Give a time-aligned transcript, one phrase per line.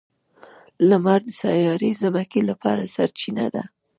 [0.89, 3.63] •لمر د سیارې ځمکې لپاره سرچینه ده.